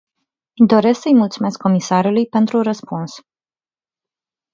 [0.67, 3.19] Doresc să îi mulțumesc comisarului pentru răspuns.